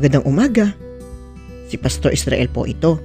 Magandang 0.00 0.24
umaga. 0.24 0.72
Si 1.68 1.76
Pastor 1.76 2.16
Israel 2.16 2.48
po 2.48 2.64
ito. 2.64 2.96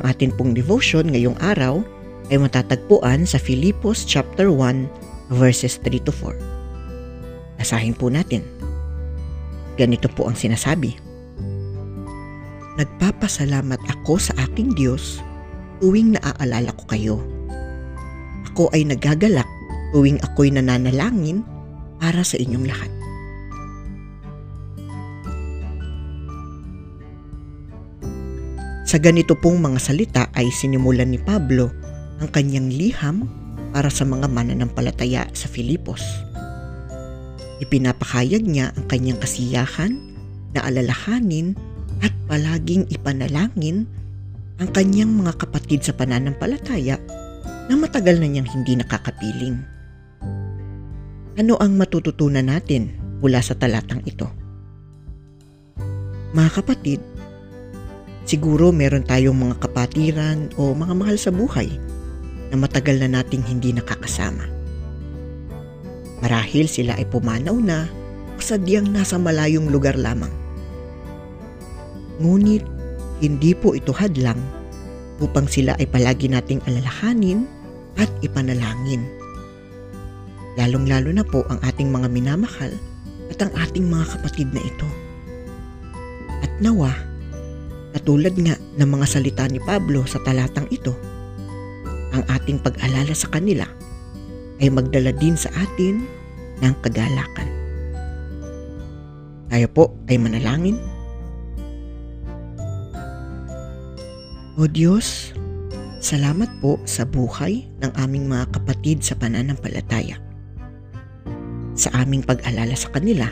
Ang 0.00 0.02
atin 0.08 0.32
pong 0.32 0.56
devotion 0.56 1.12
ngayong 1.12 1.36
araw 1.44 1.84
ay 2.32 2.40
matatagpuan 2.40 3.28
sa 3.28 3.36
Filipos 3.36 4.08
chapter 4.08 4.48
1 4.48 4.88
verses 5.36 5.76
3 5.84 6.08
to 6.08 6.12
4. 6.24 7.60
Basahin 7.60 7.92
po 7.92 8.08
natin. 8.08 8.48
Ganito 9.76 10.08
po 10.08 10.32
ang 10.32 10.40
sinasabi. 10.40 10.96
Nagpapasalamat 12.80 13.84
ako 13.92 14.16
sa 14.16 14.32
aking 14.48 14.72
Diyos 14.72 15.20
tuwing 15.84 16.16
naaalala 16.16 16.72
ko 16.80 16.84
kayo. 16.88 17.16
Ako 18.56 18.72
ay 18.72 18.88
nagagalak 18.88 19.44
tuwing 19.92 20.16
ako'y 20.24 20.48
nananalangin 20.48 21.44
para 22.00 22.24
sa 22.24 22.40
inyong 22.40 22.64
lahat. 22.64 22.97
Sa 28.88 28.96
ganito 28.96 29.36
pong 29.36 29.60
mga 29.60 29.76
salita 29.84 30.22
ay 30.32 30.48
sinimulan 30.48 31.12
ni 31.12 31.20
Pablo 31.20 31.68
ang 32.24 32.28
kanyang 32.32 32.72
liham 32.72 33.28
para 33.76 33.92
sa 33.92 34.08
mga 34.08 34.24
mananampalataya 34.32 35.28
sa 35.36 35.44
Filipos. 35.44 36.00
Ipinapakayag 37.60 38.48
niya 38.48 38.72
ang 38.72 38.88
kanyang 38.88 39.20
kasiyahan 39.20 39.92
na 40.56 40.64
alalahanin 40.64 41.52
at 42.00 42.16
palaging 42.32 42.88
ipanalangin 42.88 43.84
ang 44.56 44.72
kanyang 44.72 45.12
mga 45.20 45.36
kapatid 45.36 45.84
sa 45.84 45.92
pananampalataya 45.92 46.96
na 47.68 47.76
matagal 47.76 48.16
na 48.16 48.24
niyang 48.24 48.48
hindi 48.48 48.72
nakakapiling. 48.72 49.60
Ano 51.36 51.60
ang 51.60 51.76
matututunan 51.76 52.48
natin 52.48 52.88
mula 53.20 53.44
sa 53.44 53.52
talatang 53.52 54.00
ito? 54.08 54.32
Mga 56.32 56.50
kapatid, 56.56 57.17
siguro 58.28 58.68
meron 58.68 59.08
tayong 59.08 59.40
mga 59.40 59.56
kapatiran 59.64 60.52
o 60.60 60.76
mga 60.76 60.92
mahal 60.92 61.16
sa 61.16 61.32
buhay 61.32 61.72
na 62.52 62.60
matagal 62.60 63.00
na 63.00 63.08
nating 63.08 63.40
hindi 63.40 63.72
nakakasama. 63.72 64.44
Marahil 66.20 66.68
sila 66.68 66.92
ay 67.00 67.08
pumanaw 67.08 67.56
na 67.56 67.88
o 68.36 68.38
sadyang 68.38 68.92
nasa 68.92 69.16
malayong 69.16 69.72
lugar 69.72 69.96
lamang. 69.96 70.30
Ngunit 72.20 72.68
hindi 73.24 73.56
po 73.56 73.72
ito 73.72 73.96
hadlang 73.96 74.38
upang 75.24 75.48
sila 75.48 75.72
ay 75.80 75.88
palagi 75.88 76.28
nating 76.28 76.60
alalahanin 76.68 77.48
at 77.96 78.12
ipanalangin. 78.20 79.02
Lalong-lalo 80.60 81.10
na 81.16 81.24
po 81.24 81.48
ang 81.48 81.62
ating 81.64 81.88
mga 81.88 82.12
minamahal 82.12 82.70
at 83.30 83.38
ang 83.40 83.52
ating 83.56 83.88
mga 83.88 84.04
kapatid 84.18 84.50
na 84.50 84.62
ito. 84.62 84.88
At 86.42 86.50
nawa, 86.58 86.94
katulad 87.98 88.38
nga 88.38 88.54
ng 88.78 88.88
mga 88.94 89.06
salita 89.10 89.42
ni 89.50 89.58
Pablo 89.58 90.06
sa 90.06 90.22
talatang 90.22 90.70
ito, 90.70 90.94
ang 92.14 92.22
ating 92.30 92.62
pag-alala 92.62 93.10
sa 93.10 93.26
kanila 93.26 93.66
ay 94.62 94.70
magdala 94.70 95.10
din 95.18 95.34
sa 95.34 95.50
atin 95.58 96.06
ng 96.62 96.74
kagalakan. 96.86 97.50
Tayo 99.50 99.66
po 99.74 99.84
ay 100.06 100.14
manalangin. 100.14 100.78
O 104.54 104.70
Diyos, 104.70 105.34
salamat 105.98 106.50
po 106.62 106.78
sa 106.86 107.02
buhay 107.02 107.66
ng 107.82 107.90
aming 107.98 108.30
mga 108.30 108.54
kapatid 108.54 109.02
sa 109.02 109.18
pananampalataya. 109.18 110.22
Sa 111.74 111.90
aming 111.98 112.22
pag-alala 112.22 112.78
sa 112.78 112.90
kanila, 112.94 113.26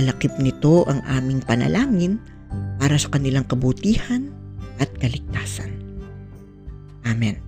malakip 0.00 0.32
nito 0.40 0.88
ang 0.88 1.04
aming 1.04 1.44
panalangin 1.44 2.16
para 2.78 2.96
sa 3.00 3.10
kanilang 3.10 3.44
kabutihan 3.48 4.30
at 4.78 4.88
kaligtasan. 5.00 5.72
Amen. 7.04 7.47